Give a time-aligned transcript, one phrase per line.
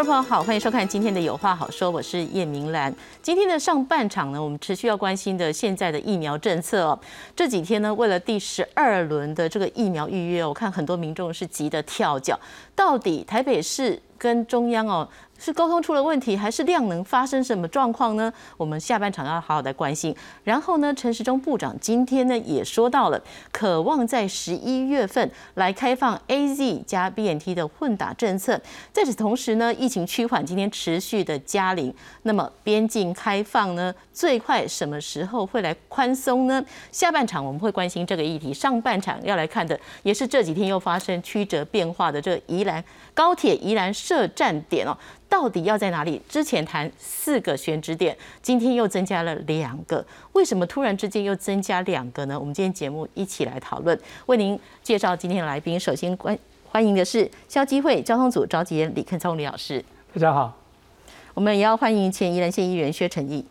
[0.00, 2.90] 观众朋友好，欢迎收看今天的有话好说，我是叶明兰。
[3.20, 6.98] 今天的上半场呢，我们持续要关心的现在的疫苗政策哦。
[7.36, 12.40] 这几天呢，为了第十二轮的这个疫苗预约，我看很多民众是急得跳脚。
[12.74, 15.08] 到底台北市跟中央哦？
[15.38, 18.30] 是沟通出了问题，还是量能发生什么状况呢？
[18.58, 20.14] 我们下半场要好好的关心。
[20.44, 23.18] 然后呢，陈时中部长今天呢也说到了，
[23.50, 28.60] 渴望在十一月份来开放 A Z 加 B N T 的混打政策。
[28.92, 31.94] 在此同时呢，疫情趋缓，今天持续的加零。
[32.24, 36.62] 那么边境开放呢，最快什么时候会来宽松呢？
[36.92, 38.52] 下半场我们会关心这个议题。
[38.52, 42.84] 上半场要来看的也是这几天又发生曲折变化的这宜兰
[43.14, 44.94] 高铁宜兰设站点哦。
[45.26, 46.20] 到底要在哪里？
[46.28, 52.38] 之前谈四个选址点，今天又增加了两个，为什么突然之间又增加两个呢？
[52.38, 55.80] 我们今天节目一起来讨论，为您介绍今天的来宾。
[55.80, 60.54] 首先欢欢迎的是消基会交通组召集人李克聪李老师，大家好。
[61.32, 63.42] 我们也要欢迎前宜兰县议员薛成义，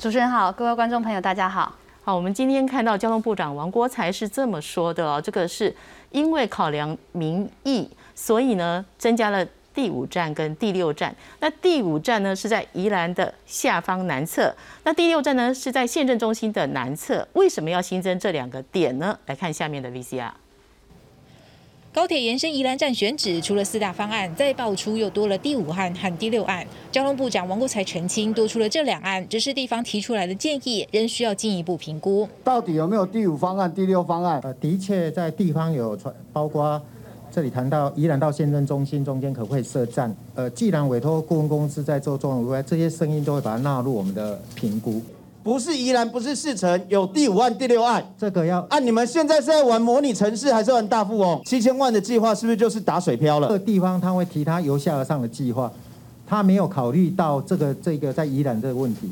[0.00, 1.76] 主持人好，各位观众朋友大家好。
[2.02, 5.76] 好，我们今天看到交通部长王国才是这么说的哦，这个是
[6.10, 9.46] 因为考量民意，所以呢增加了。
[9.74, 14.52] 第五站跟第六站，那第五站呢是在宜兰的下方南侧，
[14.84, 17.26] 那第六站呢是在县政中心的南侧。
[17.34, 19.16] 为什么要新增这两个点呢？
[19.26, 20.30] 来看下面的 VCR。
[21.92, 26.64] 高铁延伸宜兰站选址，除了四大方案，再爆出又多了第五案和第六案。
[26.92, 32.28] 交通部长王国才澄清，多出了这两案，只是地方提出来的建议，仍需要进一步评估。
[32.44, 34.38] 到底有没有第五方案、第六方案？
[34.44, 36.80] 呃，的确在地方有传，包括。
[37.32, 40.12] 这里谈到宜兰到县政中心中间可不可以设站？
[40.34, 45.00] 呃，既然委托顾问公司在做中委这些声音都会把它纳入我们的评估。
[45.50, 48.00] 不是宜兰，不是四城，有第五案、第六案。
[48.16, 51.42] 这个要按你们现在是在玩模拟城市，还是玩大富翁？
[51.44, 53.48] 七千万的计划是不是就是打水漂了？
[53.48, 55.68] 各地方他会提他由下而上的计划，
[56.24, 59.10] 他没有考虑到这个这个在宜兰这个问题。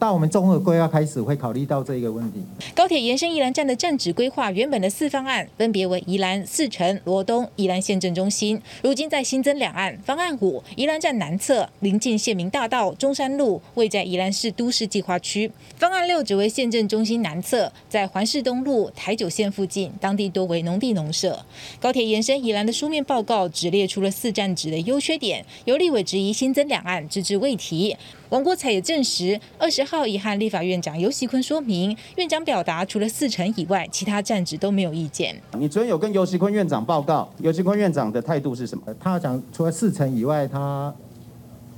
[0.00, 2.40] 到我们综合规划开始会考虑到这一个问题。
[2.74, 9.94] 高铁延伸宜兰站的站址规划原本的四方案分别为宜兰、四城、罗东、宜兰县政中心，如今再新增两岸。
[9.98, 15.52] 方案五，宜兰站南侧临近县民大道、中山路，位在宜兰市都市计划区。
[15.76, 21.44] 方案六只为县政中心南侧，在环市东路、台九线附近，当地多为农地农舍。
[21.78, 27.94] 高铁延伸宜兰的书面报告只列出了四站址的优缺点，有立委质疑新增两岸，置之未提。
[28.30, 35.34] 王国才也证实，二十号已和立法院长尤锡坤说明，院长表达除了四成以外，其他站址都没有意见。
[35.58, 38.84] 你昨天有跟尤锡坤院长报告，尤锡坤院长的态度是什么？
[39.00, 40.94] 他讲除了四成以外，他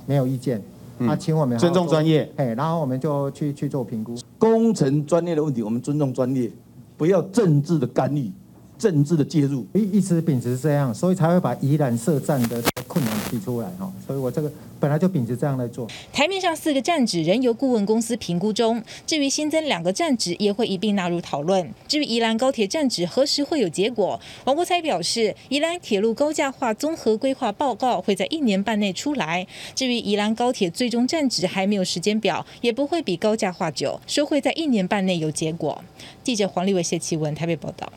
[0.05, 0.61] 没有意见。
[0.99, 4.15] 他请我们尊重专业，哎，然后我们就去去做评估。
[4.37, 6.49] 工程专业的问题，我们尊重专业，
[6.95, 8.31] 不要政治的干预。
[8.77, 12.61] 政治的介入，一一直秉持这样，所以才会把宜兰设站的
[12.93, 13.91] 困难提出来哈。
[14.05, 15.87] 所以我这个本来就秉持这样来做。
[16.11, 21.73] 台面上四个站址仍由顾问公司评估中，至于新增两个站址也会一并纳入讨论。
[21.87, 29.47] 至于宜兰高铁站址何时会有结果，王国才表示，宜兰铁路高架化综合规划报告会在一年半内出来。
[29.73, 35.83] 至于宜兰高铁最终站址还没有时间表，也不会比高架化久，说会在一年半内有结果。
[36.23, 37.91] 记者黄立伟、谢启文台北报道。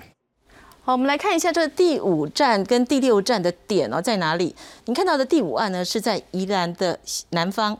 [0.87, 4.55] 好，我们来看一下这第五站跟第六站的点哦在哪里？
[4.85, 6.97] 你看到的第五案呢是在宜兰的
[7.31, 7.77] 南方，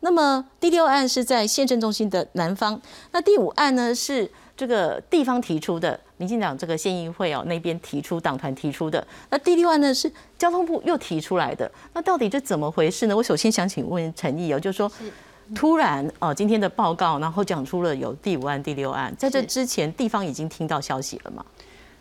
[0.00, 2.80] 那么第六案是在县政中心的南方。
[3.12, 9.06] 那第五案呢是这个地方提出的，民进党这个县议会哦那边提出党团提出的。
[9.28, 11.70] 那第六案呢是交通部又提出来的。
[11.92, 13.14] 那到底这怎么回事呢？
[13.14, 14.90] 我首先想请问陈毅哦，就是说
[15.54, 21.44] 突然哦今天的报告，然后讲出了有第五案、第六案，在这之前地方已经听到消息了吗？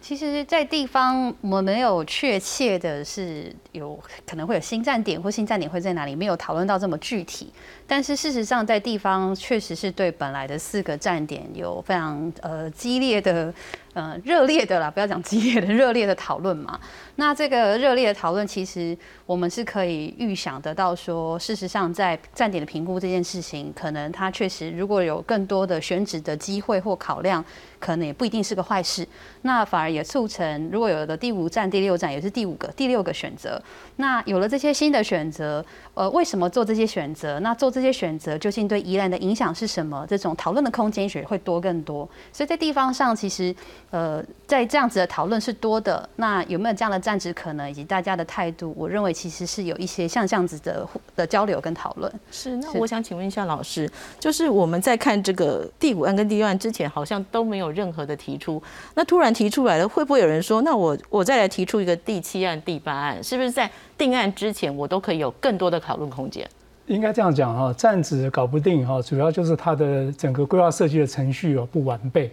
[0.07, 7.51] 其实，在地方我们没有确切的是有可能会有新站点或新站点会在哪里，没有讨论到这么具体。
[7.87, 13.53] 但是事实上，在地方确实是对本来的四个站点有非常呃激烈的。
[13.95, 16.77] 呃，热烈的啦，不要讲激烈的，热烈的讨论嘛。
[17.15, 27.41] 那这个热烈的讨论，其实我们是可以预想得到，说事实上在站点的评估这件事情，可能它确实如果有更多的选址的机会或考量，
[27.79, 29.07] 可能也不一定是个坏事。
[29.43, 33.63] 那反而也促成，如果有的第五站、第六站也是第五个、第六个选择，
[33.95, 37.39] 那有了这些新的选择，呃，为什么做这些选择？
[37.39, 40.05] 那做这些选择究竟对宜兰的影响是什么？
[40.09, 42.09] 这种讨论的空间也会多更多。
[42.31, 43.53] 所以在地方上，其实。
[43.91, 48.73] 呃，在这样子的讨论是多的，那有没有这样的站值可能，以及大家的态度？
[48.77, 50.85] 我认为其实是有一些像这样子的
[51.15, 52.11] 的交流跟讨论。
[52.29, 53.89] 是，那我想请问一下老师，
[54.19, 58.61] 就是我们在看这个第五案跟第六案之前，好像都没有任何的提出，
[58.95, 66.45] 那突然提出来了，会不会有人说，那我我再来提出一个第七案、第八案，是不是在定案之前，我都可以有更多的讨论空间？
[66.87, 72.31] 应该这样讲哈，站址搞不定哈，主要就是它的整个规划设计的程序哦不完备。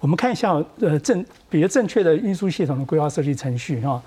[0.00, 4.02] 我们看一下，呃，正比较正确的运输系统的规划设计程序哈。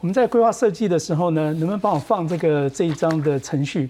[0.00, 3.88] 我们在规划设计的时候呢，能不能帮我放这个这一章的程序？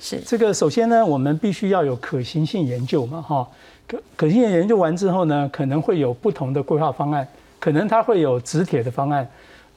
[0.00, 3.46] 是这个，首先呢，我们必须要有可行性研究嘛哈。
[3.86, 7.26] 可可行性研究完之后呢，可能会有不同的规划方案，
[7.58, 9.28] 可能它会有直铁的方案，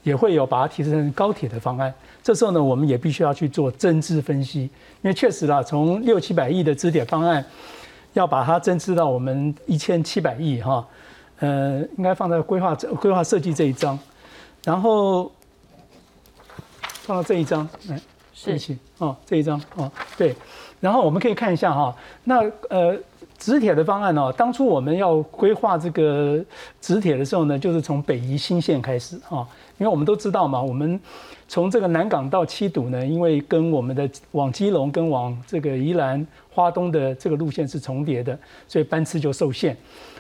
[0.04, 1.94] 也会有把它提升成高铁的方案。
[2.22, 4.70] 这时候呢，我们也必须要去做增资分析，因
[5.10, 7.44] 为确实啦，从六七百亿的支点方案，
[8.14, 10.88] 要把它增资到我们一千七百亿哈。
[11.40, 14.00] 呃，应该放在规划规划设计这一章，
[14.64, 15.30] 然后
[17.02, 18.00] 放到这一章，来，
[18.46, 20.34] 对不起，哦，这一章，哦，对，
[20.80, 22.40] 然后我们可以看一下哈，那
[22.70, 22.98] 呃，
[23.44, 26.42] 直铁的方案哦，当初我们要规划这个
[26.80, 29.46] 直铁的时候呢，就是从北宜新线开始啊，
[29.78, 30.98] 因为我们都知道嘛，我们
[31.46, 39.76] 从这个南港到七堵呢，因为跟我们的往基隆跟往这个宜兰花东的这个路线是重叠的，所以班次就受限。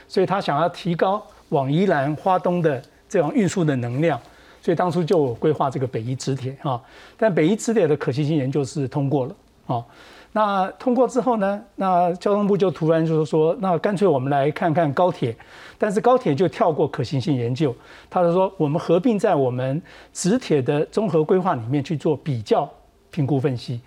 [0.05, 4.19] 所以他想要提高往宜兰、花东的这样运输的能量，
[4.61, 6.81] 所以当初就规划这个北宜直铁啊。
[7.15, 9.35] 但北宜直铁的可行性研究是通过了
[9.65, 9.85] 啊。
[10.35, 15.35] 那通过之后呢，那交通部就突然就是说，那干脆我们来看看高铁。
[15.77, 17.75] 但是高铁就跳过可行性研究，
[18.09, 19.81] 他就说我们合并在我们
[20.11, 22.69] 直铁的综合规划里面去做比较
[23.11, 23.79] 评估分析。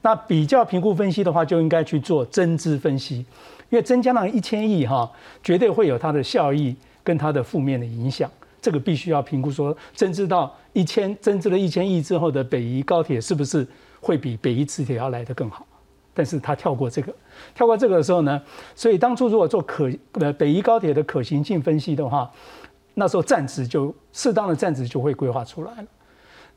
[0.00, 3.24] 那比较评估分析的话，就应该去做增资分析。
[3.70, 5.10] 因为增加了一千亿哈，
[5.42, 6.74] 绝对会有它的效益
[7.04, 13.66] 跟它的负面的影响，这个必须要评估说增资到一千增资了一千亿之后的北宜高铁是不是
[14.00, 15.64] 会比北宜磁铁要来得更好？
[16.14, 17.14] 但是他跳过这个，
[17.54, 18.40] 跳过这个的时候呢，
[18.74, 22.30] 所以当初如果做可呃北宜高铁的可行性分析的话，
[22.94, 25.86] 那时候站址就适当的站址就会规划出来了，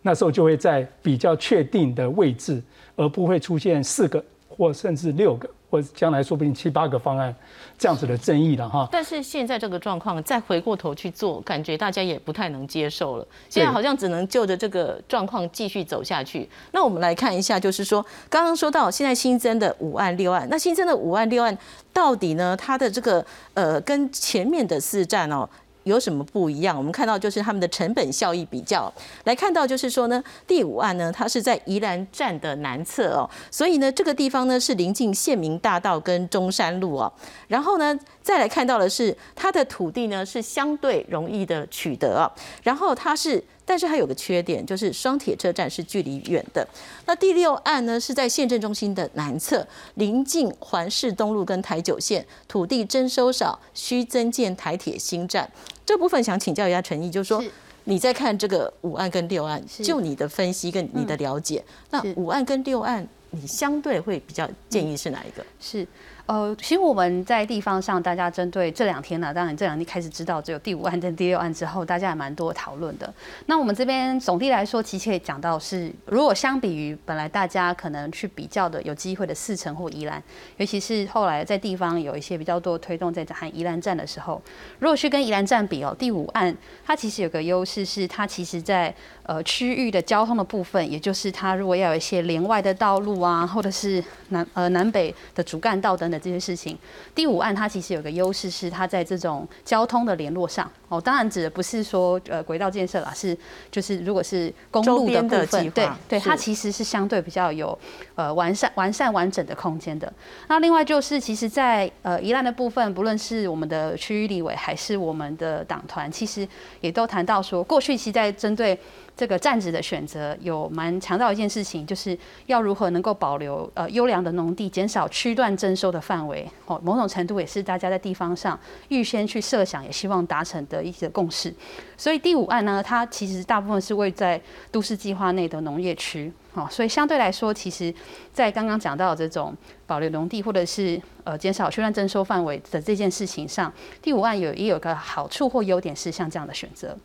[0.02, 2.62] 那时候就会在比较确定的位置，
[2.96, 5.50] 而不会出现四个或甚至六个。
[5.70, 7.36] 或将来说不定七八个方案
[7.78, 13.28] 这样子的争议了哈，但是现在这个状况再回过头去做，感觉大家也不太能接受了。
[13.50, 16.50] 现在好像只能就着这个状况继续走下去。
[16.72, 21.58] 那我们来看一下，就是说刚刚说到现在新增的五案六案，那新增的五案六案
[21.92, 22.56] 到底呢？
[22.56, 25.48] 它的这个呃跟前面的四站哦。
[25.86, 26.76] 有什么不一样？
[26.76, 28.92] 我们看到就是他们的成本效益比较
[29.24, 37.14] 来看到，就是说呢，第五案呢，它是在宜兰站的南侧哦，所以呢，这个地方呢是临近县民大道跟中山路哦，
[37.48, 42.32] 然后呢，再来看到的是它的土地呢是相对容易的取得哦，
[42.64, 43.44] 然后它是。
[43.68, 46.64] 但是它有个缺点，就是双铁车站是距离远的。
[47.08, 49.66] 那第六案呢，是在县政中心的南侧，
[49.96, 55.50] 临近环市东路跟台九线，土地征收少，需增建台铁新站。
[55.86, 57.44] 这部分想请教一下陈毅，就是说
[57.84, 65.46] 你在看这个五案跟六案，就你的分析跟你的了解，那五案跟六案，你相对会比较建议是哪一个？
[65.60, 65.88] 是。
[66.28, 73.14] 呃，其实我们在地方上，大家针对这两天呢，当然这两天开始知道只有第五案跟第六案之后，大家还蛮多讨论的。
[73.46, 80.22] 那我们这边总体来说，其实可以讲到是，如果相比于本来大家可能去比较的有机会的四城或宜兰，
[80.58, 84.42] 尤其是后来在地方有一些比较多推动在谈宜兰站的时候，
[84.80, 88.92] 如果去跟宜兰站比哦，第五案它其实有个优势是，它其实在
[89.22, 96.15] 呃区域的交通的部分，也就是它如果要有一些连外的道路啊，或者是南呃南北的主干道等等。
[96.20, 96.78] 这些事情，
[97.14, 103.38] 第五案它其实有个优势是它在这种交通的联络上哦，当然指的不是说呃轨道建设啦，是
[103.72, 107.78] 就是如果是公路的部分，对对，它其实是相对比较有
[108.16, 110.12] 呃完善完善完整的空间的。
[110.48, 116.48] 那另外就是其实，在呃宜兰的部分，不论是我们的区域立委还是我们的党团，其实
[116.82, 118.78] 也都谈到说，过去其实在针对。
[119.18, 126.46] 这个站址的选择有蛮强调一件事情，就是要如何能够保留呃优良的农地，减少区段征收的范围。
[126.66, 131.54] 哦，某种程度也是大家在地方上预先去设想，也希望达成的一些共识。
[131.96, 136.30] 所以第五案呢，它其实大部分是位在都市计划内的农业区。
[136.56, 137.94] 哦，所以相对来说，其实
[138.34, 143.72] 在刚刚讲到这种保留农地或者是呃减少区段征收范围的这件事情上，
[144.02, 146.98] 第五案有也有个好处或优点是像这样的选择。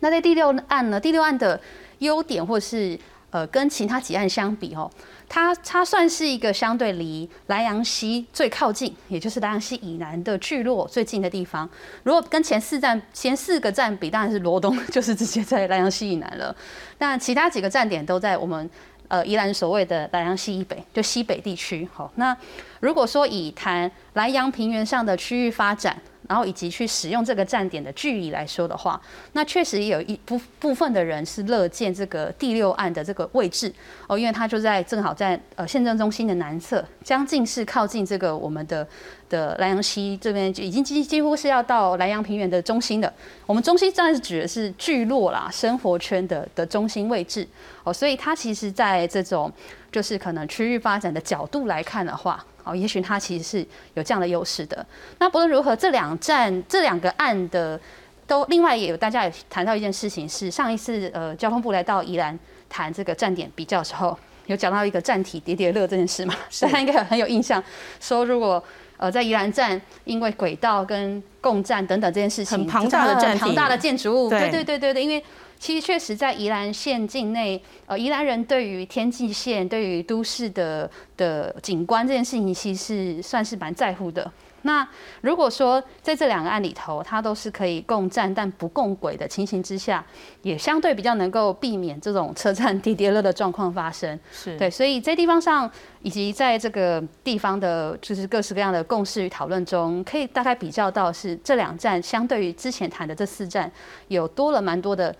[0.00, 0.98] 那在第六案呢？
[0.98, 1.60] 第六案的
[1.98, 2.98] 优点或是
[3.30, 4.90] 呃，跟其他几岸相比哦，
[5.28, 11.68] 它它算是一个相对离莱阳西最靠近，也就是莱阳西以南的聚落最近的地方。
[12.02, 16.54] 如果跟前四站前四个站比，当然是罗东就是直接在莱阳西以南了。
[16.98, 18.68] 但其他几个站点都在我们
[19.08, 21.88] 呃宜兰所谓的莱阳西以北，就西北地区。
[21.92, 22.36] 好，那
[22.80, 25.96] 如果说以谈莱阳平原上的区域发展。
[26.30, 29.00] 然后以及去使用这个站点的距离来说的话，
[29.32, 33.74] 那确实也有一部部分的人是乐见这个第六岸的这个位置
[34.06, 38.86] 哦，因为它就在正好在呃县政中心的南侧，将近是靠近这个我们的
[39.28, 43.12] 的莱阳溪这边，就已经几几乎是要到莱阳平原的中心的。
[43.44, 47.44] 我们中心站是指的是聚落啦，生活圈的的中心位置
[47.82, 49.52] 哦，所以它其实在这种
[49.90, 52.46] 就是可能区域发展的角度来看的话。
[52.64, 54.84] 哦，也许它其实是有这样的优势的。
[55.18, 57.80] 那不论如何，这两站这两个案的
[58.26, 62.38] 都另外也有大家也谈到一件事情，是上一次呃交通部来到宜兰
[62.68, 66.34] 谈这个站点比较的时候，有讲到一个站体叠叠乐这件事嘛？
[66.60, 67.62] 大家应该很有印象，
[68.00, 68.62] 说如果
[68.96, 75.22] 呃在宜兰站因为轨道跟共站等等这件事情，很庞大的站，庞大的建筑物，对对对对对，因为。
[75.60, 84.32] 其实确实在宜兰县境内，呃，宜兰人对于天际线、对于都市的的景观这件事情，其实是算是蛮在乎的。
[84.62, 84.86] 那
[85.22, 90.04] 如果说在这两个案里头，它都是可以共站但不共轨的情形之下，
[90.42, 94.18] 也相对比较能够避免这种车站 滴滴乐的状况发生。
[94.32, 95.70] 是对，所以在地方上
[96.02, 103.70] 以及在这个地方的，就是各式各样的共识与讨论中，可以大概比较到是这两站相对于之前谈的这四站，
[104.08, 105.14] 有多了蛮多的，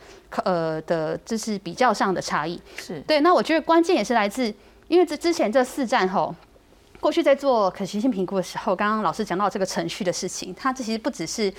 [0.45, 2.61] 呃的，就是比较上的差异。
[2.77, 4.53] 是对，那我觉得关键也是来自，
[4.89, 6.35] 因为这之前这四站吼。
[7.01, 11.53] 过去在做可行性评估的时候，刚刚老师讲到这个程序的事情，它其实不只是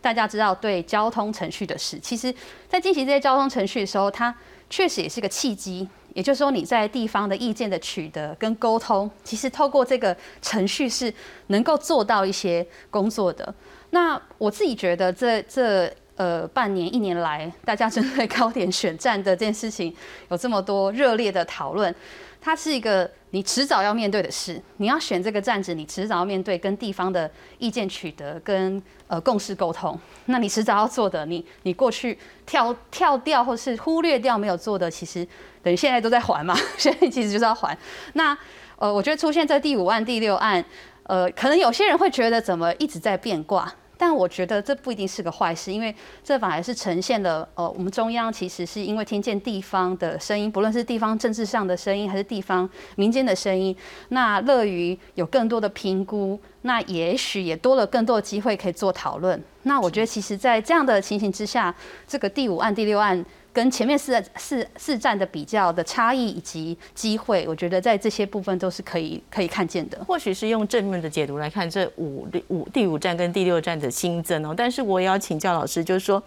[0.00, 2.34] 大家知道对交通程序的事，其实
[2.68, 4.34] 在进行这些交通程序的时候，它
[4.68, 5.88] 确实也是个契机。
[6.14, 11.12] 也就是说，你在地方的意见的取得跟沟通，其实透过这个程序是
[11.48, 13.54] 能够做到一些工作的。
[13.90, 19.94] 那我自己觉得，这这呃半年一年来，大家针对高点选站的这件事情
[20.28, 21.94] 有这么多热烈的讨论。
[22.40, 24.60] 它是一个你迟早要面对的事。
[24.78, 29.98] 你要选这个站址，你迟早要面对跟地方的意见取得、跟呃共识沟通。
[30.26, 35.26] 那你迟早要做的，你你过去跳跳掉或是忽略掉没有做的，其实
[35.62, 36.56] 等于现在都在还嘛。
[36.78, 37.76] 现在其实就是要还。
[38.14, 38.36] 那
[38.76, 40.64] 呃，我觉得出现在第五案、第六案，
[41.02, 43.72] 呃，可能有些人会觉得怎么一直在变卦。
[43.98, 53.76] 但我觉得这不一定是个坏事，因为这反而是呈现了，呃，我们中央其实是因为听见地方的声音，不论是地方政治上的声音，还是地方民间的声音，
[54.10, 59.42] 那乐于有更多的评估，那也许也多了更多的机会可以做讨论。
[59.64, 61.74] 那我觉得，其实，在这样的情形之下，
[62.06, 63.24] 这个第五案、第六案。
[63.58, 69.98] 跟前面四四四站的比较的差异以及机会，我觉得在这些部分都是可以可以看见的。
[70.06, 76.22] 或许是用正面的解读来看这五五第五站跟第六站的新增哦，但是我也要请教老师，就是说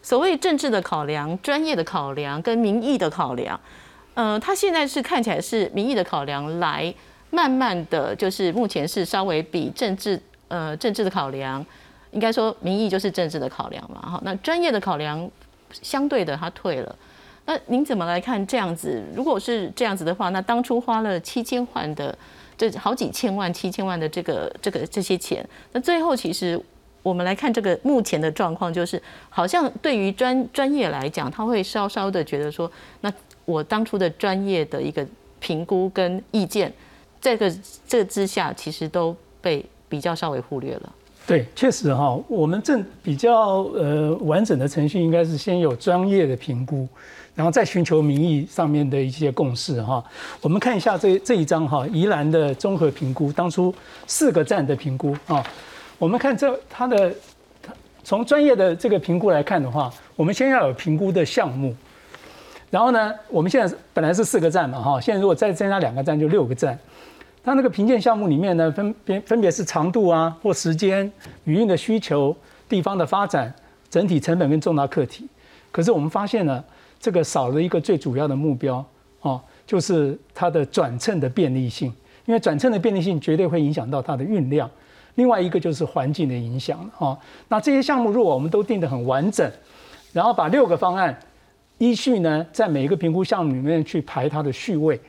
[0.00, 3.58] 所谓政治的考量、专业的考量跟民意的考量，
[4.14, 6.94] 呃，他现在是看起来是民意的考量来
[7.30, 11.66] 慢慢的就是目前是稍微比政治呃政治的考量，
[12.12, 15.28] 应该说民意就是政治的考量嘛，哈，那专业的考量。
[15.70, 16.96] 相对的，他退了。
[17.44, 19.02] 那您怎么来看这样子？
[19.14, 22.16] 如果是这样子的话，那当初花了七千万的，
[22.58, 26.60] 这好几千万、七千万的这个、这个这些钱，那最后其实
[27.04, 32.68] 我们来看这个目前的状况，就是好像对于专专业来讲，他会稍稍的觉得说，
[33.02, 33.12] 那
[33.44, 35.06] 我当初的专业的一个
[35.38, 36.72] 评估跟意见，
[37.20, 37.48] 在这
[37.86, 40.92] 这之下，其实都被比较稍微忽略了。
[41.26, 46.86] 对，确实哈，我们正比较呃完整的程序应该是先有专业的评估，
[47.34, 50.04] 然后再寻求民意上面的一些共识哈。
[50.40, 53.74] 我们看一下这这一张哈，宜兰的综合评估，当初
[54.06, 55.44] 四个站的评估啊，
[55.98, 57.12] 我们看这它的
[58.04, 61.74] 从专业的这个评估来看的话，我们先要有评估的项目，
[62.70, 66.78] 然后呢，我们现在本来是四个站嘛哈，现在如果再增加两个站，就六个站。
[67.46, 71.08] 它那个评鉴项目里面呢，分别分别是长度啊，或时间、
[71.44, 72.36] 语音的需求、
[72.68, 73.54] 地方的发展、
[73.88, 75.28] 整体成本跟重大课题。
[75.70, 76.64] 可是我们发现呢，
[76.98, 78.84] 这个少了一个最主要的目标
[79.20, 81.86] 哦，就是它的转乘的便利性，
[82.24, 84.68] 因为转乘的便利性绝对会影响到它的运量。
[85.14, 87.16] 另外一个就是环境的影响哦。
[87.46, 89.48] 那这些项目如果我们都定得很完整，
[90.12, 91.16] 然后把六个方案
[91.78, 95.00] 依序呢，在每一个评估项目里面去排它的序位。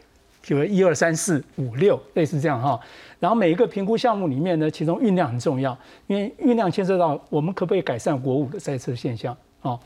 [0.47, 2.79] 就一二三四五六，类似这样哈。
[3.19, 5.77] 然后每一个评估项目里面呢，其中运量很重要，
[6.07, 9.77] 因为运量牵涉到我们可不可以改善国五的赛车现象啊。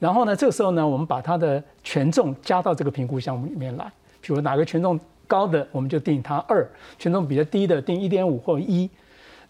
[0.00, 3.84] 然后呢，这个时候呢，我们把它的权重加到这个评估项目里面来。
[4.20, 4.98] 比如哪个权重
[5.28, 6.66] 高的，我们就定它二；
[6.98, 8.90] 权重比较低的，定一点五或一。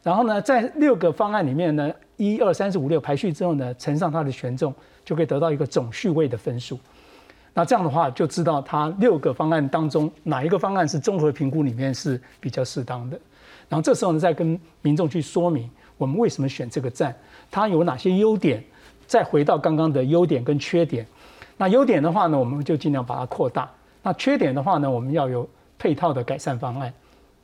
[0.03, 4.75] 然后呢，在六个方案里面呢，一二三四五六排序之后呢，乘上它的权重，
[5.07, 6.79] 就可以得到一个总序位的分数。
[7.57, 13.17] 那这样的话，就知道它六个方案当中哪一个方案是综合评估里面是比较适当的。
[13.69, 17.15] 然后这时候呢，再跟民众去说明我们为什么选这个站，
[17.51, 18.63] 它有哪些优点，
[19.07, 21.07] 再回到刚刚的优点跟缺点。
[21.57, 23.65] 那优点的话呢，我们就尽量把它扩大；
[24.03, 26.93] 那缺点的话呢，我们要有配套的改善方案。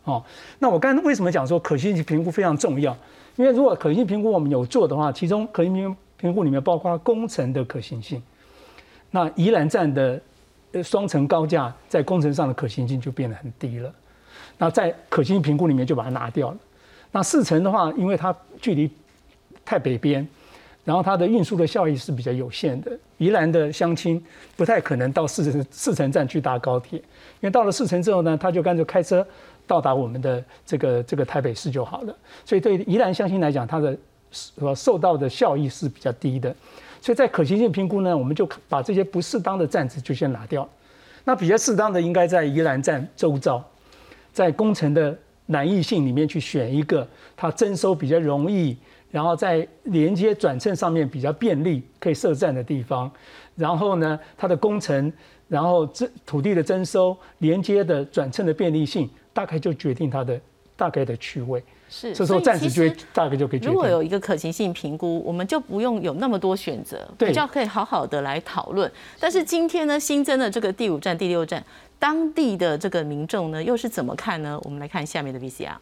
[0.03, 0.23] 哦，
[0.59, 2.97] 那我刚才为什么讲说可行性评估非常重要？
[3.37, 8.21] 因为如果可行性评估我们有做的话，其中可行性评估里面包括工程的可行性。
[9.11, 10.21] 那宜兰站的
[10.83, 13.93] 双层高架在工程上的可行性就变得很低了。
[14.59, 16.57] 那在可行性评估里面就把它拿掉了。
[17.13, 18.89] 那四层的话，因为它距离
[19.65, 20.27] 太北边，
[20.85, 22.97] 然后它的运输的效益是比较有限的。
[23.19, 24.23] 宜兰的乡亲
[24.57, 27.05] 不太可能到四层四层站去搭高铁，因
[27.43, 29.27] 为到了四层之后呢，他就干脆开车
[29.67, 32.15] 到达我们的这个这个台北市就好了。
[32.45, 33.97] 所以对宜兰乡亲来讲，它的
[34.31, 36.55] 所受到的效益是比较低的。
[37.01, 40.69] 所以在可行性评估呢，我们就把这些不适当的站址就先拿掉。
[41.25, 43.63] 那比较适当的应该在宜兰站周遭，
[44.33, 45.17] 在工程的
[45.47, 48.77] 难易性里面去选一个它征收比较容易，
[49.11, 53.11] 然后在连接转乘上面比较便利，可以设站的地方。
[53.57, 55.13] 然后呢，它的工程，
[55.49, 60.41] 然后征土地的征收、连接的转乘的便利性，大概就决定它的
[60.77, 61.63] 大概的区位。
[61.91, 63.75] 是，这时候暂时就大概就可以决定。
[63.75, 68.91] 如果有一个可行性评估，我们就不用有那么多选择，比较可以好好的来讨论。
[69.19, 71.63] 但是今天呢，新增的这个第五站、第六站，
[71.99, 74.59] 当地的这个民众呢，又是怎么看呢？
[74.63, 75.75] 我们来看下面的 VCR。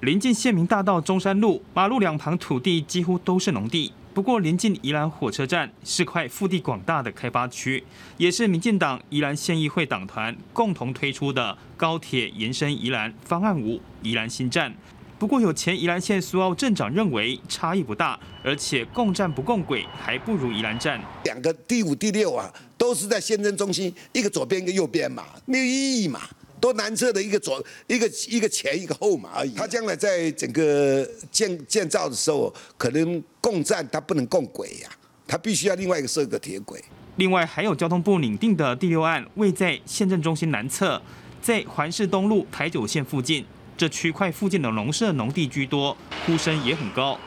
[0.00, 3.92] 临近县民大道中山路，马路两旁土地几乎都是农地。
[4.18, 7.84] 不过，临近宜兰火车站是块腹地广大的开发区，
[8.16, 14.74] 也是民进党宜兰县议会党团共同推出的高铁延伸宜兰方案五宜兰新站。
[15.20, 21.00] 不过，有前宜兰县苏澳镇长认为差异不大，而且共站不共轨，还不如宜兰站。
[21.22, 26.22] 两个第五、第六啊，都是在县政中心，一个左边，一个右边嘛，没有意义嘛。
[26.60, 29.54] 多难测的一个左一个一个前一个后嘛而已。
[29.54, 34.88] 他将来在整个建建造的时候，可能共站他不能共轨呀，
[35.26, 36.82] 他必须要另外一个设个铁轨。
[37.16, 41.02] 另外还有交通部拟定的第六案，位在县政中心南侧，
[41.42, 43.44] 在环市东路台九线附近，
[43.76, 47.18] 这区块附近的农舍农地居多，呼声也很高。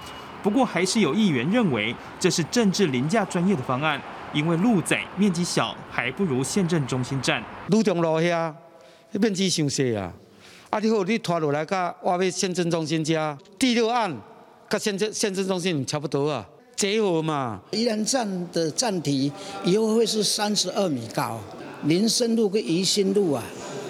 [0.41, 4.01] 不过还是有议员认为这是政治凌驾专业的方案，
[4.33, 7.43] 因为路窄面积小，还不如县政中心站。
[7.67, 8.55] 路中路下。
[9.19, 10.13] 面积伤细啊！
[10.69, 14.15] 啊，你好，你拖落来甲我要县政中心家第六案，
[14.69, 16.47] 甲县政县政中心差不多啊，
[16.77, 17.61] 结合嘛。
[17.71, 19.31] 宜兰站的站体
[19.65, 21.39] 以后会是三十二米高，
[21.83, 23.43] 林森路跟宜兴路啊，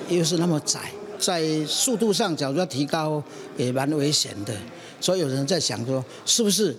[0.10, 0.80] 又是那么窄，
[1.20, 3.24] 在速度上假如要提高，
[3.58, 4.54] 也蛮危险的。
[5.00, 6.76] 所以有人在想说，是不是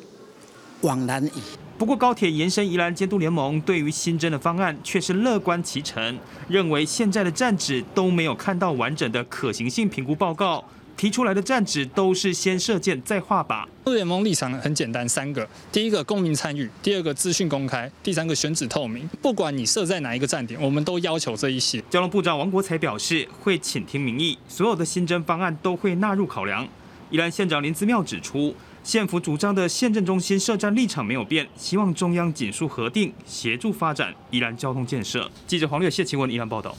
[0.80, 1.30] 往南移？
[1.78, 6.16] 不过，高铁延伸宜兰监督联盟对于新增的方案却是乐观其成，
[6.48, 10.64] 认为现在的站址都没有看到完整的可行性评估报告，
[10.96, 13.64] 提出来的站址都是先射箭再画靶。
[13.92, 19.08] 联盟立场很简单，三个：第一个公民参与，第二个资讯公开，第三个选址透明。
[19.20, 21.82] 不管你设在哪一个站点，我们都要求这一些。
[21.90, 26.68] 交通部长王国才表示，会倾听民意，所有的新增方案都会纳入考量。
[27.10, 28.54] 宜兰县长林子妙指出。
[28.84, 35.30] 县府主张的县政中心设站立场没有变，希望中央紧速核定，协助发展宜兰交通建设。
[35.46, 36.74] 记者黄略谢晴文宜兰报道。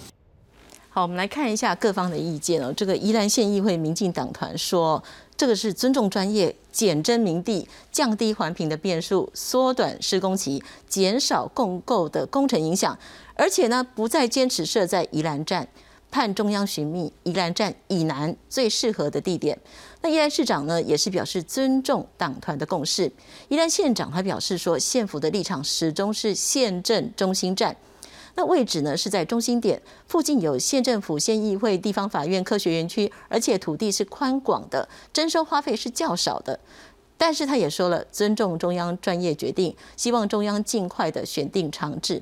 [0.89, 2.73] 好，我们来看一下各方的意见哦。
[2.75, 5.01] 这个宜兰县议会民进党团说，
[5.37, 12.99] 这个是尊重专业、减征民地、降低环评的变数、缩短施工期、减少共构的工程影响，
[13.35, 15.67] 而且呢，不再坚持设在宜兰站。
[16.11, 19.59] 盼中央寻觅宜兰站以南最适合的地点。
[20.05, 23.09] 那宜兰市长呢，也是表示尊重党团的共识。
[23.47, 27.73] 宜兰县长他表示说，县府的立场始终是县政中心站。
[28.35, 36.59] 那位置呢是在中心点附近，有县政府、县议会、地方法院、科学园区，而且土地是宽广的，征收花费是较少的。
[37.17, 42.21] 但是他也说了，尊重中央专业决定，希望中央尽快的选定长治。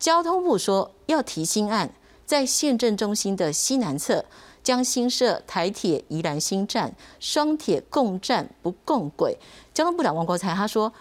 [0.00, 1.94] 交通部说要提新案。
[2.24, 4.24] 在县政中心的西南侧，
[4.62, 9.36] 将新设台铁宜兰新站，双铁共站不共轨。
[9.74, 10.92] 交通部长王国才他说，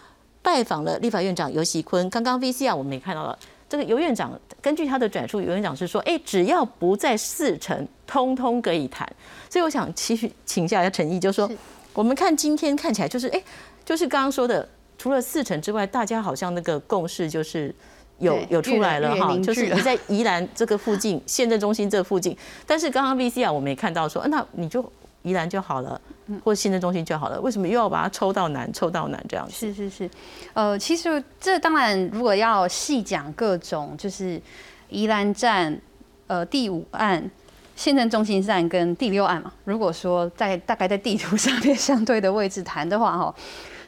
[0.42, 2.10] 拜访了立法院长尤喜坤。
[2.10, 3.38] 刚刚 V C R 我们也看到了，
[3.70, 9.08] 这个尤院长根据他的转述，尤院长是说，哎，只要不在四成，通通可以谈。
[9.50, 11.52] 所以我想其实请教一下陈毅，就是说，
[11.94, 13.44] 我们看今天看起来就是，哎，
[13.86, 17.74] 就是刚刚说的，除了四成之外，大家好像那个共识就是。
[18.22, 24.90] 有有出来了哈，就是你在宜兰这个附近，县政中心这附近，但是刚刚 VCR 我们也看到说，啊那你就
[25.24, 26.00] 宜兰就好了，
[26.44, 29.54] 或县政中心就好了，为什么又要把它抽到南，抽到南这样子？
[29.54, 30.10] 是是是，
[30.54, 34.42] 呃，其实这当然，如果要细讲各种，就是
[34.90, 35.80] 宜兰站、
[36.28, 37.30] 呃第五案、
[37.76, 39.52] 县政中心站跟第六案嘛。
[39.64, 43.36] 如果说在大概在地图上面相对的位置谈的话，哈，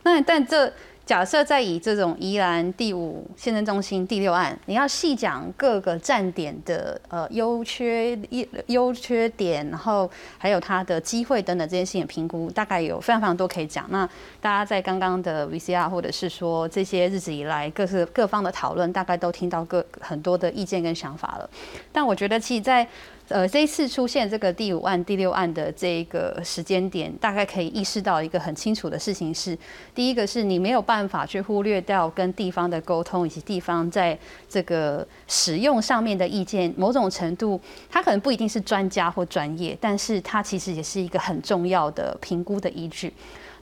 [0.03, 0.71] 那但这
[1.05, 13.85] 假设在以这种宜兰第五县政中心第六案，你要细讲各个站点的呃优缺优优缺点，然后还有它的机会等等这些事情的评估，大概有非常非常多可以讲。
[13.89, 14.07] 那
[14.39, 21.49] 大家在刚刚的 VCR 或者是说这些日子以来各是各方的讨论，大概都听到各很多的意见跟想法了。
[21.91, 22.87] 但我觉得，其实，在
[23.29, 29.57] 呃这一次出现这个第五案、第六案的这一个时间点，大概可以意识到一个很清楚的事情是：
[29.95, 34.17] 第一个是你没有办法去忽略掉跟地方的沟通，以及地方在
[34.49, 37.59] 这个使用上面的意见，某种程度，
[37.89, 43.13] 它可能不一定是专家或专业，但是它其实也是一个很重要的评估的依据。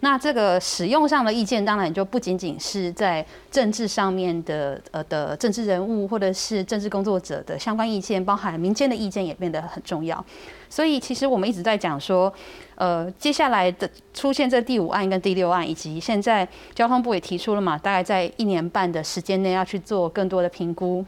[0.04, 10.24] 那这个使用上的意见，当然就不仅仅是在政治上面的呃的政治人物或者是政治工作者的相关意见，包含民间的意见也变得很重要。
[10.68, 12.34] 所以其实我们一直在讲说，
[12.76, 21.06] 呃，接下来的出现这第五案跟第六案，以及现在交通部也提出了嘛，大概在一年半的时间内要去做更多的评估。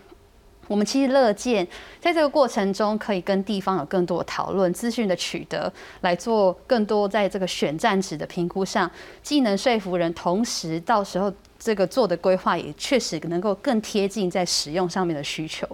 [0.67, 1.67] 我们其实乐见
[1.99, 5.71] 在这个过程中，可以跟地方有更多的讨论、资讯的取得，
[6.02, 8.89] 来做更多在这个选站址的评估上，
[9.21, 15.67] 既能说服人，同时到时候这个做的规划也确实能够更贴近在使用上面的需求。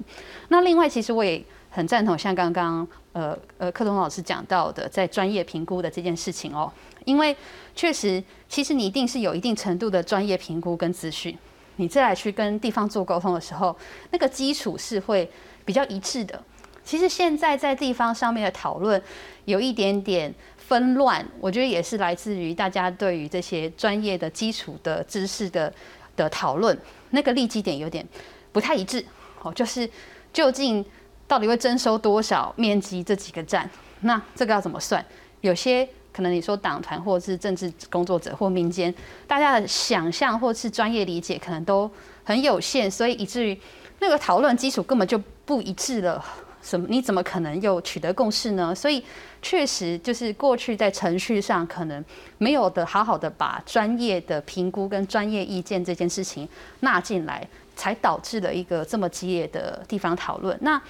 [0.47, 6.71] 那另外，其实我也很赞同像刚刚呃呃柯东老师讲到的，在专业评估的这件事情哦，
[7.05, 7.35] 因为
[7.75, 11.37] 确实，其实你一定是有一定程度的专业评估跟资讯。
[11.79, 13.73] 你再来去跟地方做沟通的时候，
[14.11, 15.29] 那个基础是会
[15.63, 16.43] 比较一致的。
[16.83, 19.01] 其实现在在地方上面的讨论
[19.45, 25.73] 有一点点纷乱，我觉得也是来自于大家对于这些专业的基础的知识的
[26.17, 26.77] 的讨论，
[27.11, 28.05] 那个立基点有点
[28.51, 29.03] 不太一致。
[29.41, 29.89] 哦，就是
[30.33, 30.85] 究竟
[31.27, 33.69] 到底会征收多少面积这几个站？
[34.01, 35.03] 那这个要怎么算？
[35.39, 35.87] 有些。
[36.19, 38.93] 可能你说党团或是政治工作者或民间，
[39.25, 41.89] 大家的想象或是专业理解可能都
[42.25, 43.57] 很有限，所以以至于
[43.99, 46.21] 那个讨论基础根本就不一致了。
[46.61, 46.85] 什么？
[46.89, 48.75] 你怎么可能又取得共识呢？
[48.75, 49.01] 所以
[49.41, 52.03] 确实就是过去在程序上可能
[52.37, 56.45] 没有的好好的把专业的评估跟专业意见这件事情
[56.81, 60.57] 纳进来，才导致了一个这么激烈的地方讨论。
[60.59, 60.81] 那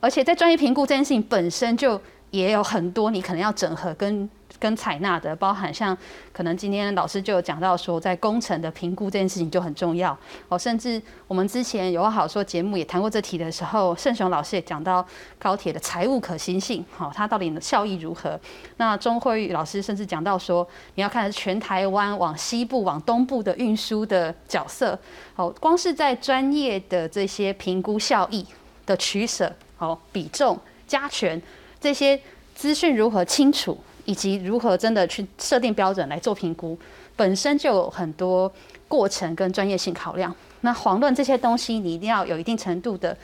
[0.00, 4.26] 而且在专业评估这件事情本身就也有很多你可能要整合跟。
[4.58, 5.96] 跟采纳的，包含像
[6.32, 10.16] 可能今天老师就有讲到说，在工程的评估这件事情就很重要
[10.48, 10.58] 哦。
[10.58, 15.06] 甚至我们之前有好说节目也谈过这题的时候，盛雄老师也讲到
[15.38, 18.38] 高铁的财务可行性，好，它到底效益如何？
[18.78, 24.98] 那钟慧玉老师甚至讲到说，你要看全台湾往西部、往东部的运输的角色，
[25.34, 28.44] 好，光是在专业的这些评估效益
[28.86, 31.40] 的取舍，好，比重加权
[31.80, 32.18] 这些
[32.54, 33.78] 资讯如何清楚？
[34.08, 36.78] 以及如何真的去设定标准来做评估，
[37.14, 38.50] 本身就有很多
[38.88, 40.34] 过程跟专业性考量。
[40.62, 43.14] 那遑论这些东西，你一定要有一定程度的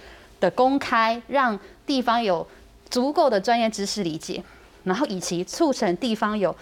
[0.40, 2.46] 的公开，让地方有
[2.90, 4.44] 足够的专业知识理解，
[4.82, 6.54] 然后以及促成地方有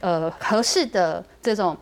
[0.00, 1.74] 呃合适的这种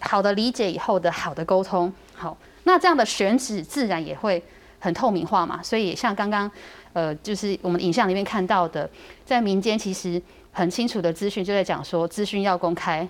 [0.00, 1.90] 好的理解以后的好的沟通。
[2.14, 4.44] 好，那这样的选址自然也会
[4.80, 5.62] 很透明化嘛。
[5.62, 6.50] 所以像刚刚
[6.92, 8.86] 呃，就是我们影像里面看到的，
[9.24, 10.20] 在民间其实。
[10.52, 13.08] 很清楚的资讯就在讲说，资讯要公开，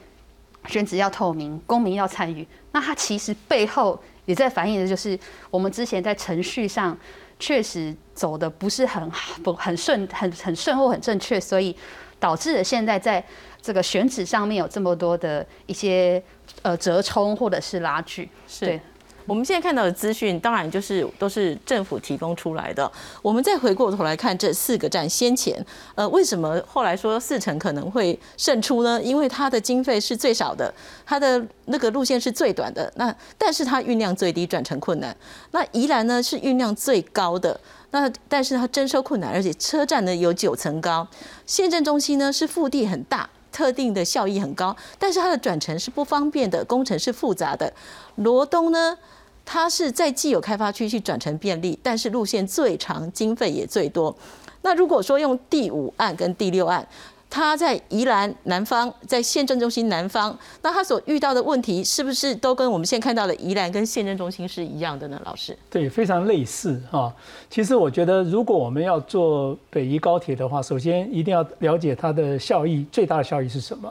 [0.66, 2.46] 选址要透明，公民要参与。
[2.70, 5.18] 那它其实背后也在反映的就是，
[5.50, 6.96] 我们之前在程序上
[7.38, 9.10] 确实走的不是很
[9.42, 11.76] 不很顺，很很顺或很正确，所以
[12.20, 13.22] 导致了现在在
[13.60, 16.22] 这个选址上面有这么多的一些
[16.62, 18.28] 呃折冲或者是拉锯。
[18.46, 18.80] 是。
[19.26, 22.90] 我们现在看到的资讯，当然就是都是政府提供出来的。
[23.20, 29.00] 我们再回过头来看这四个站，先前呃，为什么后来说四成可能会胜出呢？
[29.02, 30.72] 因为它的经费是最少的，
[31.06, 35.16] 它的那个路线是最短的，那但是它运量最低，转乘困难。
[35.52, 37.58] 那宜兰呢是运量最高的，
[37.90, 41.06] 那但是它征收困难，而且车站呢有九层高，
[41.46, 43.28] 县政中心呢是腹地很大。
[43.52, 47.70] 特定的效益很高，但是它的转乘是不方便的，工程是复杂的。
[48.14, 48.96] 罗东呢，
[49.44, 54.14] 它是在既有开发区去转成便利，但是路线最长，经费也最多。
[54.62, 56.86] 那如果说用第五案跟第六案，
[57.28, 65.20] 它在宜兰南方，在县政中心南方，那它所遇到的问题是不是都跟我们现在看到的宜兰跟县政中心是一样的呢？
[65.24, 65.56] 老师？
[65.70, 67.10] 对，非常类似哈。
[67.48, 73.90] 其实我觉得，如果我们要做北宜高铁的话，首先一定要了解它的效益，最大的效益是什么？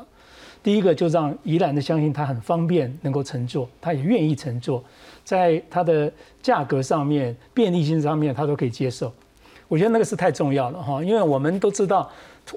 [0.63, 4.83] 第一个就让宜兰的相信它很方便，能够乘坐，他也愿意乘坐，
[5.23, 9.11] 在它的价格上面、便利性上面，他都可以接受。
[9.67, 12.09] 我觉得那个是太重要了哈，因为我们都知道，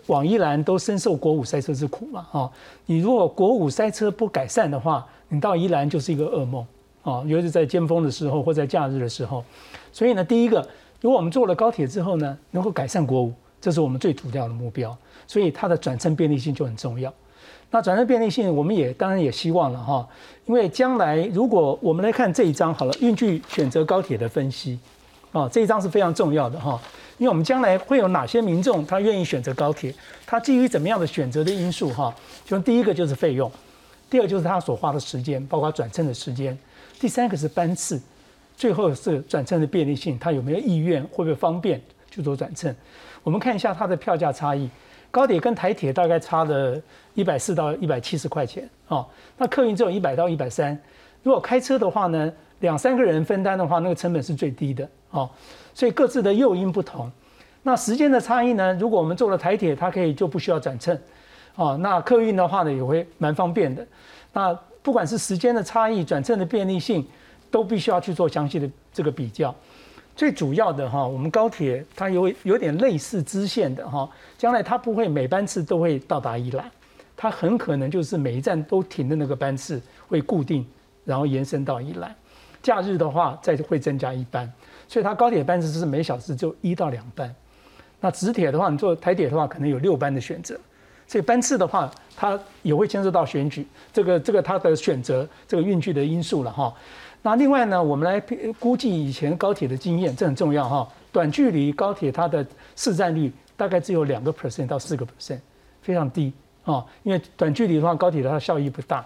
[0.07, 2.50] 往宜兰都深受国五塞车之苦嘛哈。
[2.87, 6.66] 你如果国五塞车不改善的话，你到宜兰就是一个噩梦
[7.03, 9.44] 啊，尤其是在尖峰的时候或在假日的时候。
[9.92, 10.66] 所以呢，第一个，
[11.00, 14.96] 如果我们坐了高铁之后呢，能够改善国五，这是我们最主要的目标。
[15.29, 17.12] 所以它的转乘便利性就很重要。
[17.74, 20.08] 那转乘便利性，我们也当然也希望了哈，
[20.46, 24.78] 因为将来如果我们来看这一章好了，运具选择高铁的分析，
[25.32, 26.80] 啊，这一章是非常重要的哈，
[27.18, 29.92] 因为我们将来会有哪些民众他愿意选择高铁，
[30.24, 32.14] 他基于怎么样的选择的因素哈，
[32.46, 33.50] 就第一个就是费用，
[34.08, 36.56] 第二就是他所花的时间，包括转乘的时间，
[37.00, 38.00] 第三个是班次，
[38.56, 42.72] 最后是转乘的便利性，他有没有意愿，会不会方便去做转乘，
[43.24, 44.70] 我们看一下它的票价差异。
[45.14, 46.77] 高铁跟台铁大概差了
[47.14, 49.07] 一百四到一百七十块钱哦，
[49.38, 50.77] 那客运只有一百到一百三。
[51.22, 55.31] 如果开车的话呢，两三个人分担的话，那个成本是最低的哦。
[55.72, 57.09] 所以各自的诱因不同。
[57.62, 58.74] 那时间的差异呢？
[58.74, 60.98] 如果我们坐了台铁，它可以就不需要转乘
[61.55, 61.79] 哦。
[61.81, 63.87] 那客运的话呢，也会蛮方便的。
[64.33, 67.07] 那不管是时间的差异、转乘的便利性，
[67.53, 69.55] 都必须要去做详细的这个比较。
[70.16, 76.70] 最主要的哈，我们高铁它有有点类似支线的哈，将来它不会每班次都会到达宜兰，
[77.16, 80.64] 它很可能就是每一站都停的那个班次会固定，
[81.05, 82.14] 然后延伸到宜兰。
[82.62, 84.50] 假日的话再会增加一班，
[84.88, 87.35] 所以它高铁班次是每小时就一到两班。
[88.00, 90.59] 那直铁的话，你坐台铁的话可能有六班的选择，
[91.07, 96.72] 所以班次的话它也会牵涉到选举这个这个它的选择这个运距的因素了哈。
[97.26, 98.20] 那另外呢，我们来
[98.60, 100.87] 估计以前高铁的经验，这很重要哈。
[101.10, 105.38] 短距离高铁它的市占率大概只有两个 percent 到四个 percent，
[105.80, 106.30] 非常低
[106.64, 106.84] 啊。
[107.02, 109.02] 因为短距离的话，高铁它的效益不大。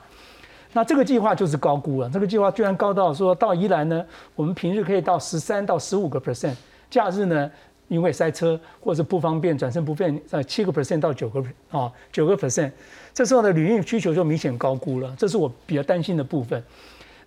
[0.72, 4.04] 那这个计划就是高估了，这个计划居然高到说到宜兰呢，
[4.34, 6.56] 我们平日可以到十三到十五个 percent，
[6.90, 7.48] 假日呢
[7.86, 12.72] 因为塞车或者不方便转身不便，在七个 percent 到九个啊九个 percent，
[13.14, 16.60] 这时候的旅运需求就明显高估了，这是我比较担心的部分。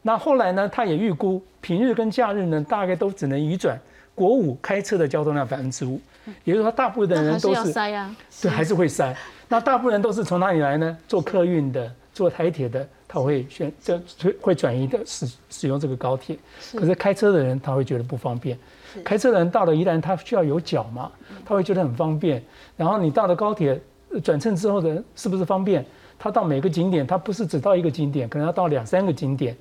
[0.02, 0.68] 那后来呢？
[0.68, 3.80] 他也预估平日跟假日呢，大概都只能移转
[4.16, 6.00] 国五开车的交通量百分之五，
[6.44, 9.16] 也就是说，大部分的人都是塞啊，对，还是会塞。
[9.48, 10.98] 那大部分人都是从哪里来呢？
[11.08, 14.02] 坐客运的，坐台铁的，他会选这
[14.42, 16.38] 会转移的使使用这个高铁。
[16.76, 18.58] 可是开车的人他会觉得不方便。
[19.04, 21.12] 开车的人到了宜兰，他需要有脚嘛，
[21.46, 22.44] 他会觉得很方便。
[22.76, 23.80] 然后你到了高铁
[24.24, 25.86] 转乘之后的，是不是方便？
[26.22, 29.58] 他到每个景点，他不是只到一个景点，可能要到两三个景点。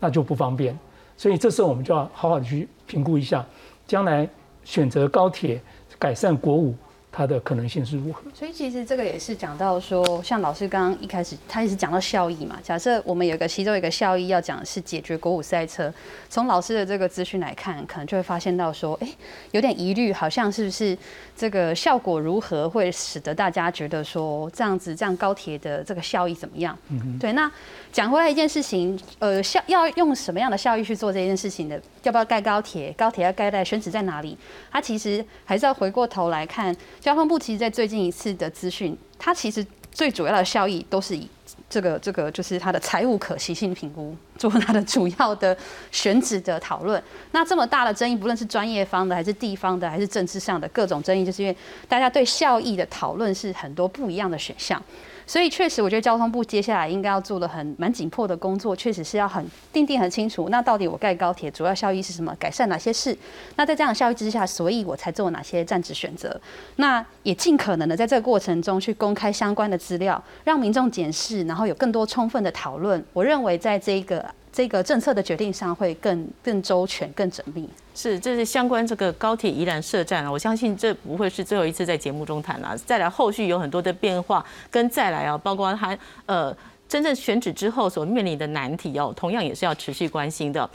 [0.00, 0.78] 那就不方便，
[1.16, 3.44] 所以这时候我们就要好好的去评估一下，
[3.84, 4.28] 将来
[4.62, 5.60] 选择高铁
[5.98, 6.72] 改善国五。
[7.10, 8.22] 它的可能性是如何？
[8.32, 12.58] 所以其实这个也是讲到说，像老师刚刚一开始他一直讲到效益嘛。
[12.62, 15.92] 假设我们有一个其中一个效益要讲的是解决国五赛车，
[16.28, 19.08] 从老师的这个资讯来看，可能就会发现到说，哎，
[19.50, 20.96] 有点疑虑，好像是不是
[21.34, 26.78] 这个效果如何会使得大家觉得说这样子这样高铁的这个效益怎么样？
[26.90, 27.50] 嗯对，那
[27.90, 31.80] 讲回来一件事情，呃，效要用什么样的效益去做这件事情的？
[32.04, 32.92] 要不要盖高铁？
[32.92, 34.36] 高铁要盖在选址在哪里？
[34.70, 36.74] 它其实还是要回过头来看。
[37.00, 41.28] 交通部其实，在最近一次的资讯，它其实最主要的效益都是以
[41.70, 45.56] 这个这个，就是它的财务可行性评估，做它的主要的
[45.90, 47.02] 选址的讨论。
[47.32, 51.56] 那这么大的争议，不论是专业方的，还是地方的，还是政治上的各种争议，就是因为
[51.88, 54.82] 大家对效益的讨论是很多不一样的选项。
[55.28, 60.48] 所以确实，我觉得交通部接下来应该要做的很蛮紧迫的工作，确实是要很定定很清楚。
[60.48, 62.34] 那到底我盖高铁主要效益是什么？
[62.40, 63.14] 改善哪些事？
[63.56, 66.40] 那在这样的效益之下，所以我才做哪些站址选择？
[66.76, 73.04] 那也尽可能的在这个过程中去公开相关的资料，让民众检视，然后有更多充分的讨论。
[73.12, 74.24] 我认为在这一个。
[74.52, 77.68] 这个政策的决定上会更更周全、更缜密。
[77.94, 82.76] 是，这是相关这个高铁宜兰设站啊，我相信这不会是最后一次在节目中谈了。
[82.78, 86.56] 再来，后续有很多的变化，跟再来啊，包括它呃
[86.88, 90.68] 真正选址之后所面临的难题哦，同样也是要持续关心的。